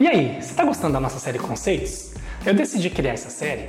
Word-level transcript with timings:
E 0.00 0.06
aí, 0.06 0.36
você 0.40 0.52
está 0.52 0.64
gostando 0.64 0.94
da 0.94 0.98
nossa 0.98 1.18
série 1.18 1.38
Conceitos? 1.38 2.12
Eu 2.46 2.54
decidi 2.54 2.88
criar 2.88 3.12
essa 3.12 3.28
série 3.28 3.68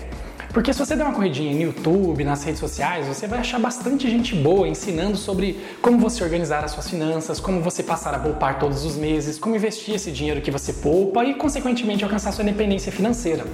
porque 0.53 0.71
se 0.71 0.79
você 0.79 0.95
der 0.95 1.03
uma 1.03 1.13
corridinha 1.13 1.53
no 1.53 1.61
YouTube, 1.61 2.23
nas 2.23 2.43
redes 2.43 2.59
sociais, 2.61 3.05
você 3.05 3.27
vai 3.27 3.39
achar 3.39 3.59
bastante 3.59 4.09
gente 4.09 4.33
boa 4.33 4.65
ensinando 4.65 5.17
sobre 5.17 5.59
como 5.81 5.97
você 5.97 6.23
organizar 6.23 6.63
as 6.63 6.71
suas 6.71 6.89
finanças, 6.89 7.41
como 7.41 7.61
você 7.61 7.83
passar 7.83 8.13
a 8.13 8.19
poupar 8.19 8.59
todos 8.59 8.85
os 8.85 8.95
meses, 8.95 9.37
como 9.37 9.57
investir 9.57 9.95
esse 9.95 10.09
dinheiro 10.09 10.41
que 10.41 10.51
você 10.51 10.71
poupa 10.71 11.23
e, 11.25 11.35
consequentemente, 11.35 12.03
alcançar 12.03 12.31
sua 12.31 12.43
independência 12.43 12.93
financeira. 12.93 13.45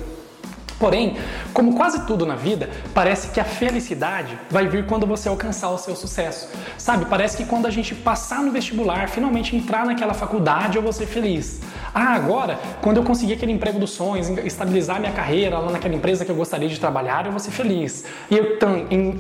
Porém, 0.80 1.18
como 1.54 1.76
quase 1.76 2.06
tudo 2.06 2.26
na 2.26 2.36
vida, 2.36 2.70
parece 2.94 3.30
que 3.30 3.40
a 3.40 3.44
felicidade 3.44 4.38
vai 4.50 4.68
vir 4.68 4.86
quando 4.86 5.08
você 5.08 5.28
alcançar 5.28 5.70
o 5.72 5.78
seu 5.78 5.96
sucesso. 5.96 6.50
Sabe, 6.78 7.06
parece 7.06 7.36
que 7.36 7.46
quando 7.46 7.66
a 7.66 7.72
gente 7.72 7.96
passar 7.96 8.44
no 8.44 8.52
vestibular, 8.52 9.10
finalmente 9.10 9.56
entrar 9.56 9.86
naquela 9.86 10.14
faculdade, 10.14 10.78
eu 10.78 10.84
vou 10.84 10.94
ser 10.94 11.08
feliz. 11.08 11.62
Ah, 11.94 12.14
agora, 12.14 12.60
quando 12.82 12.98
eu 12.98 13.04
conseguir 13.04 13.34
aquele 13.34 13.52
emprego 13.52 13.80
dos 13.80 13.90
sonhos, 13.92 14.30
estabilizar 14.46 15.00
minha 15.00 15.12
carreira 15.12 15.58
lá 15.58 15.72
naquela 15.72 15.96
empresa 15.96 16.24
que 16.24 16.32
eu 16.32 16.36
gostaria 16.36 16.70
de 16.70 16.80
trabalhar, 16.80 17.26
eu 17.26 17.32
vou 17.32 17.40
ser 17.40 17.52
feliz. 17.52 18.06
E 18.30 18.38
eu, 18.38 18.60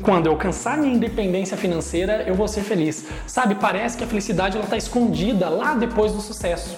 quando 0.03 0.27
eu 0.27 0.33
alcançar 0.33 0.77
minha 0.77 0.93
independência 0.93 1.57
financeira, 1.57 2.23
eu 2.27 2.35
vou 2.35 2.47
ser 2.47 2.61
feliz. 2.61 3.05
Sabe, 3.25 3.55
parece 3.55 3.97
que 3.97 4.03
a 4.03 4.07
felicidade 4.07 4.59
está 4.59 4.77
escondida 4.77 5.49
lá 5.49 5.73
depois 5.73 6.11
do 6.11 6.21
sucesso. 6.21 6.77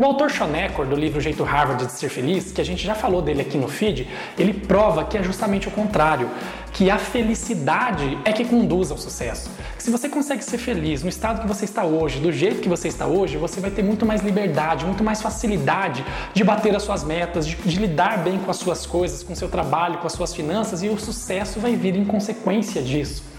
O 0.00 0.04
autor 0.06 0.30
Sean 0.30 0.56
Eckhor, 0.56 0.86
do 0.86 0.96
livro 0.96 1.20
Jeito 1.20 1.44
Harvard 1.44 1.84
de 1.84 1.92
Ser 1.92 2.08
Feliz, 2.08 2.52
que 2.52 2.60
a 2.62 2.64
gente 2.64 2.82
já 2.82 2.94
falou 2.94 3.20
dele 3.20 3.42
aqui 3.42 3.58
no 3.58 3.68
feed, 3.68 4.08
ele 4.38 4.54
prova 4.54 5.04
que 5.04 5.18
é 5.18 5.22
justamente 5.22 5.68
o 5.68 5.70
contrário, 5.70 6.30
que 6.72 6.90
a 6.90 6.96
felicidade 6.96 8.16
é 8.24 8.32
que 8.32 8.46
conduz 8.46 8.90
ao 8.90 8.96
sucesso. 8.96 9.50
Se 9.76 9.90
você 9.90 10.08
consegue 10.08 10.42
ser 10.42 10.56
feliz 10.56 11.02
no 11.02 11.10
estado 11.10 11.42
que 11.42 11.46
você 11.46 11.66
está 11.66 11.84
hoje, 11.84 12.18
do 12.18 12.32
jeito 12.32 12.62
que 12.62 12.68
você 12.68 12.88
está 12.88 13.06
hoje, 13.06 13.36
você 13.36 13.60
vai 13.60 13.70
ter 13.70 13.82
muito 13.82 14.06
mais 14.06 14.22
liberdade, 14.22 14.86
muito 14.86 15.04
mais 15.04 15.20
facilidade 15.20 16.02
de 16.32 16.42
bater 16.42 16.74
as 16.74 16.82
suas 16.82 17.04
metas, 17.04 17.46
de, 17.46 17.56
de 17.56 17.78
lidar 17.78 18.24
bem 18.24 18.38
com 18.38 18.50
as 18.50 18.56
suas 18.56 18.86
coisas, 18.86 19.22
com 19.22 19.34
o 19.34 19.36
seu 19.36 19.50
trabalho, 19.50 19.98
com 19.98 20.06
as 20.06 20.14
suas 20.14 20.34
finanças 20.34 20.82
e 20.82 20.88
o 20.88 20.98
sucesso 20.98 21.60
vai 21.60 21.76
vir 21.76 21.94
em 21.94 22.06
consequência 22.06 22.80
disso. 22.80 23.29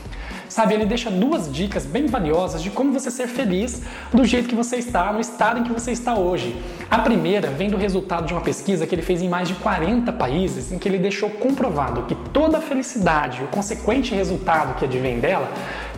Sabe, 0.52 0.73
ele 0.73 0.85
deixa 0.85 1.09
duas 1.09 1.49
dicas 1.49 1.85
bem 1.85 2.07
valiosas 2.07 2.61
de 2.61 2.69
como 2.69 2.91
você 2.91 3.09
ser 3.09 3.27
feliz 3.27 3.81
do 4.11 4.25
jeito 4.25 4.49
que 4.49 4.53
você 4.53 4.75
está, 4.75 5.13
no 5.13 5.21
estado 5.21 5.61
em 5.61 5.63
que 5.63 5.71
você 5.71 5.93
está 5.93 6.13
hoje. 6.13 6.61
A 6.89 6.99
primeira 6.99 7.49
vem 7.49 7.69
do 7.69 7.77
resultado 7.77 8.25
de 8.25 8.33
uma 8.33 8.41
pesquisa 8.41 8.85
que 8.85 8.93
ele 8.93 9.02
fez 9.02 9.21
em 9.21 9.30
mais 9.30 9.47
de 9.47 9.55
40 9.55 10.11
países, 10.11 10.69
em 10.69 10.77
que 10.77 10.89
ele 10.89 10.97
deixou 10.97 11.30
comprovado 11.30 12.02
que 12.02 12.16
toda 12.33 12.58
a 12.58 12.61
felicidade, 12.61 13.41
o 13.41 13.47
consequente 13.47 14.13
resultado 14.13 14.77
que 14.77 14.83
advém 14.83 15.21
dela, 15.21 15.49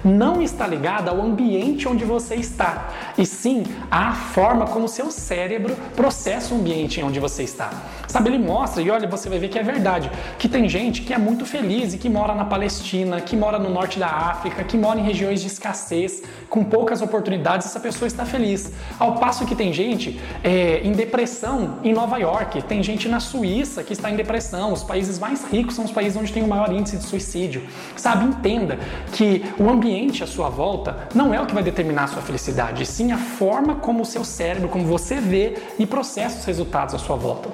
não 0.03 0.41
está 0.41 0.67
ligada 0.67 1.11
ao 1.11 1.21
ambiente 1.21 1.87
onde 1.87 2.03
você 2.03 2.35
está, 2.35 2.89
e 3.17 3.25
sim 3.25 3.63
à 3.89 4.11
forma 4.11 4.65
como 4.65 4.87
seu 4.87 5.09
cérebro 5.11 5.75
processa 5.95 6.53
o 6.53 6.57
ambiente 6.57 7.01
onde 7.01 7.19
você 7.19 7.43
está. 7.43 7.69
Sabe, 8.07 8.29
ele 8.29 8.37
mostra, 8.37 8.81
e 8.81 8.91
olha, 8.91 9.07
você 9.07 9.27
vai 9.27 9.39
ver 9.39 9.49
que 9.49 9.57
é 9.57 9.63
verdade, 9.63 10.11
que 10.37 10.47
tem 10.47 10.69
gente 10.69 11.01
que 11.01 11.13
é 11.13 11.17
muito 11.17 11.45
feliz 11.45 11.93
e 11.93 11.97
que 11.97 12.09
mora 12.09 12.35
na 12.35 12.45
Palestina, 12.45 13.19
que 13.21 13.35
mora 13.35 13.57
no 13.57 13.69
norte 13.69 13.97
da 13.97 14.07
África, 14.07 14.63
que 14.63 14.77
mora 14.77 14.99
em 14.99 15.03
regiões 15.03 15.41
de 15.41 15.47
escassez, 15.47 16.21
com 16.49 16.63
poucas 16.63 17.01
oportunidades, 17.01 17.65
essa 17.65 17.79
pessoa 17.79 18.07
está 18.07 18.25
feliz. 18.25 18.71
Ao 18.99 19.15
passo 19.15 19.45
que 19.45 19.55
tem 19.55 19.73
gente 19.73 20.19
é, 20.43 20.81
em 20.83 20.91
depressão 20.91 21.79
em 21.83 21.93
Nova 21.93 22.17
York, 22.17 22.61
tem 22.63 22.83
gente 22.83 23.09
na 23.09 23.19
Suíça 23.19 23.83
que 23.83 23.93
está 23.93 24.11
em 24.11 24.15
depressão, 24.15 24.73
os 24.73 24.83
países 24.83 25.17
mais 25.17 25.45
ricos 25.45 25.75
são 25.75 25.85
os 25.85 25.91
países 25.91 26.15
onde 26.15 26.31
tem 26.31 26.43
o 26.43 26.47
maior 26.47 26.71
índice 26.71 26.97
de 26.97 27.03
suicídio. 27.03 27.63
Sabe, 27.95 28.25
entenda 28.25 28.77
que 29.11 29.43
o 29.57 29.69
ambiente 29.69 29.92
ambiente 29.94 30.23
à 30.23 30.27
sua 30.27 30.49
volta 30.49 31.08
não 31.13 31.33
é 31.33 31.39
o 31.39 31.45
que 31.45 31.53
vai 31.53 31.61
determinar 31.61 32.05
a 32.05 32.08
sua 32.08 32.22
felicidade, 32.22 32.86
sim 32.86 33.11
a 33.11 33.17
forma 33.17 33.75
como 33.75 34.02
o 34.02 34.05
seu 34.05 34.25
cérebro, 34.25 34.67
como 34.67 34.85
você 34.85 35.16
vê 35.16 35.55
e 35.77 35.85
processa 35.85 36.39
os 36.39 36.45
resultados 36.45 36.95
à 36.95 36.97
sua 36.97 37.16
volta. 37.16 37.50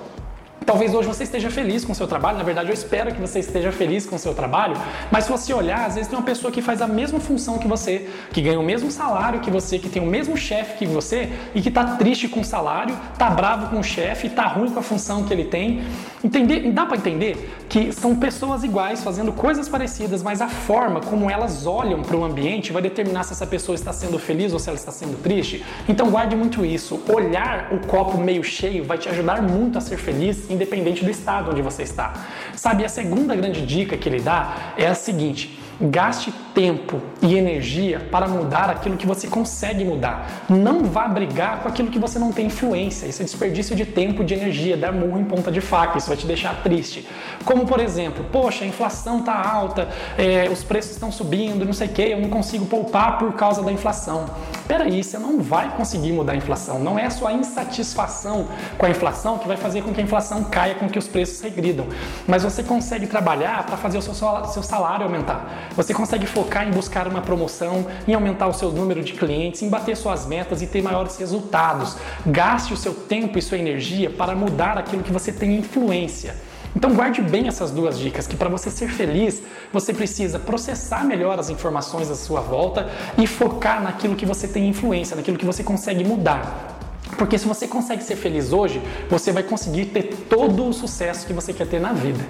Talvez 0.66 0.94
hoje 0.94 1.08
você 1.08 1.24
esteja 1.24 1.50
feliz 1.50 1.84
com 1.84 1.94
o 1.94 1.96
seu 1.96 2.08
trabalho, 2.08 2.38
na 2.38 2.44
verdade 2.44 2.70
eu 2.70 2.74
espero 2.74 3.12
que 3.12 3.20
você 3.20 3.40
esteja 3.40 3.72
feliz 3.72 4.06
com 4.06 4.16
o 4.16 4.20
seu 4.20 4.36
trabalho, 4.36 4.78
mas 5.12 5.24
se 5.24 5.32
você 5.32 5.52
olhar, 5.52 5.86
às 5.86 5.96
vezes 5.96 6.08
tem 6.08 6.18
uma 6.18 6.24
pessoa 6.24 6.52
que 6.52 6.62
faz 6.62 6.80
a 6.80 6.88
mesma 6.88 7.20
função 7.20 7.58
que 7.58 7.68
você, 7.68 8.08
que 8.32 8.40
ganha 8.40 8.60
o 8.60 8.64
mesmo 8.64 8.92
salário 8.92 9.40
que 9.40 9.50
você, 9.50 9.80
que 9.80 9.90
tem 9.90 10.02
o 10.02 10.06
mesmo 10.06 10.38
chefe 10.38 10.78
que 10.78 10.86
você 10.86 11.30
e 11.56 11.62
que 11.62 11.70
está 11.70 11.96
triste 11.96 12.28
com 12.28 12.42
o 12.42 12.46
salário, 12.46 12.96
está 13.12 13.32
bravo 13.32 13.68
com 13.70 13.80
o 13.80 13.84
chefe, 13.84 14.28
está 14.28 14.46
ruim 14.46 14.70
com 14.70 14.80
a 14.80 14.84
função 14.84 15.24
que 15.24 15.34
ele 15.34 15.46
tem. 15.46 15.82
Entender, 16.24 16.72
dá 16.72 16.86
para 16.86 16.98
entender 16.98 17.52
que 17.70 17.92
são 17.94 18.16
pessoas 18.16 18.64
iguais 18.64 19.04
fazendo 19.04 19.32
coisas 19.32 19.70
parecidas, 19.70 20.24
mas 20.24 20.42
a 20.42 20.50
forma 20.50 21.00
como 21.00 21.30
elas 21.30 21.68
olham 21.68 22.02
para 22.02 22.18
o 22.18 22.24
ambiente 22.24 22.72
vai 22.72 22.82
determinar 22.82 23.24
se 23.24 23.34
essa 23.34 23.46
pessoa 23.46 23.76
está 23.76 23.94
sendo 23.94 24.18
feliz 24.18 24.52
ou 24.52 24.58
se 24.58 24.70
ela 24.70 24.78
está 24.78 24.92
sendo 24.92 25.22
triste. 25.22 25.64
Então 25.88 26.10
guarde 26.10 26.36
muito 26.36 26.66
isso. 26.66 27.00
Olhar 27.08 27.72
o 27.72 27.86
copo 27.86 28.18
meio 28.18 28.44
cheio 28.44 28.84
vai 28.84 28.98
te 28.98 29.08
ajudar 29.08 29.44
muito 29.44 29.78
a 29.78 29.82
ser 29.82 29.98
feliz 29.98 30.50
independente 30.50 31.06
do 31.06 31.12
estado 31.12 31.52
onde 31.52 31.62
você 31.62 31.84
está. 31.84 32.14
Sabe, 32.56 32.84
a 32.84 32.90
segunda 32.90 33.36
grande 33.36 33.64
dica 33.64 33.96
que 33.96 34.10
ele 34.10 34.20
dá 34.20 34.74
é 34.76 34.88
a 34.88 34.96
seguinte: 34.96 35.60
gaste 35.82 36.32
tempo 36.54 37.02
e 37.22 37.36
energia 37.38 38.08
para 38.12 38.28
mudar 38.28 38.70
aquilo 38.70 38.98
que 38.98 39.08
você 39.08 39.28
consegue 39.28 39.86
mudar. 39.86 40.46
Não 40.50 40.84
vá 40.84 41.08
brigar 41.08 41.62
com 41.62 41.70
aquilo 41.70 41.90
que 41.90 42.00
você 42.00 42.20
não 42.20 42.32
tem 42.32 42.48
influência. 42.48 43.08
Isso 43.08 43.22
é 43.22 43.26
desperdício 43.26 43.76
de 43.76 43.86
tempo, 43.86 44.24
de 44.24 44.34
energia, 44.34 44.76
dar 44.76 44.92
murro 44.92 45.20
em 45.20 45.24
ponta 45.24 45.52
de 45.52 45.62
faca. 45.62 45.98
Isso 45.98 46.08
vai 46.08 46.18
te 46.18 46.28
deixar 46.28 46.62
triste. 46.64 47.08
Como 47.46 47.66
por 47.66 47.80
exemplo, 47.80 48.26
poxa, 48.32 48.66
a 48.66 48.68
inflação 48.68 49.20
está 49.20 49.34
alta, 49.34 49.88
é, 50.18 50.50
os 50.50 50.64
preços 50.64 50.92
estão 50.92 51.12
subindo, 51.12 51.66
não 51.66 51.74
sei 51.74 51.88
o 51.88 51.92
que, 51.92 52.02
eu 52.02 52.20
não 52.20 52.30
consigo 52.30 52.66
poupar 52.66 53.18
por 53.18 53.34
causa 53.34 53.64
da 53.64 53.72
inflação. 53.72 54.26
Peraí, 54.70 55.04
você 55.04 55.18
não 55.18 55.42
vai 55.42 55.76
conseguir 55.76 56.12
mudar 56.12 56.34
a 56.34 56.36
inflação. 56.36 56.78
Não 56.78 57.00
é 57.00 57.08
a 57.08 57.10
sua 57.10 57.34
insatisfação 57.34 58.48
com 58.78 58.86
a 58.86 58.90
inflação 58.92 59.40
que 59.40 59.48
vai 59.48 59.58
fazer 59.58 59.82
com 59.82 59.92
que 59.92 60.00
a 60.00 60.04
inflação 60.04 60.44
caia, 60.44 60.76
com 60.76 60.88
que 60.88 61.00
os 61.00 61.08
preços 61.08 61.42
regridam. 61.42 61.88
Mas 62.28 62.44
você 62.44 62.62
consegue 62.62 63.08
trabalhar 63.08 63.66
para 63.66 63.78
fazer 63.78 63.98
o 63.98 64.02
seu 64.04 64.14
salário 64.62 65.06
aumentar. 65.06 65.72
Você 65.76 65.92
consegue 65.92 66.28
focar 66.28 66.68
em 66.68 66.72
buscar 66.72 67.08
uma 67.08 67.20
promoção, 67.20 67.88
em 68.08 68.14
aumentar 68.14 68.46
o 68.46 68.54
seu 68.54 68.72
número 68.72 69.04
de 69.04 69.14
clientes, 69.14 69.64
em 69.64 69.70
bater 69.70 69.98
suas 69.98 70.28
metas 70.28 70.62
e 70.62 70.68
ter 70.68 70.84
maiores 70.84 71.18
resultados. 71.18 71.98
Gaste 72.28 72.72
o 72.72 72.78
seu 72.78 72.94
tempo 72.94 73.40
e 73.40 73.42
sua 73.42 73.58
energia 73.58 74.12
para 74.12 74.36
mudar 74.36 74.78
aquilo 74.78 75.02
que 75.02 75.12
você 75.12 75.32
tem 75.32 75.56
influência. 75.56 76.36
Então 76.76 76.94
guarde 76.94 77.22
bem 77.22 77.48
essas 77.48 77.72
duas 77.72 77.98
dicas, 77.98 78.28
que 78.28 78.36
para 78.36 78.50
você 78.50 78.70
ser 78.70 78.90
feliz, 78.90 79.42
você 79.74 79.94
precisa 79.94 80.38
processar 80.38 81.04
melhor 81.04 81.40
as 81.40 81.50
informações 81.50 82.10
à 82.12 82.16
sua 82.16 82.42
volta 82.42 82.90
e 83.18 83.26
focar 83.26 83.82
naquilo 83.82 84.16
que 84.16 84.26
você 84.26 84.48
tem 84.48 84.70
influência, 84.70 85.16
naquilo 85.16 85.38
que 85.38 85.46
você 85.46 85.64
consegue 85.64 86.04
mudar. 86.04 86.78
Porque 87.18 87.38
se 87.38 87.48
você 87.48 87.68
consegue 87.68 88.04
ser 88.04 88.16
feliz 88.16 88.54
hoje, 88.54 88.82
você 89.10 89.32
vai 89.32 89.44
conseguir 89.44 89.86
ter 89.86 90.04
todo 90.30 90.68
o 90.68 90.74
sucesso 90.74 91.26
que 91.26 91.34
você 91.34 91.52
quer 91.52 91.68
ter 91.68 91.80
na 91.80 91.92
vida. 91.92 92.24